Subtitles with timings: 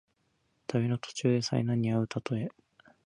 [0.65, 2.49] 旅の途中で災難にあうたとえ。